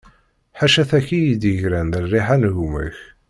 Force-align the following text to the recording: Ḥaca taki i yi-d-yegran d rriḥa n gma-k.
Ḥaca 0.59 0.83
taki 0.89 1.13
i 1.17 1.21
yi-d-yegran 1.25 1.87
d 1.93 1.95
rriḥa 2.03 2.35
n 2.39 2.43
gma-k. 2.55 2.97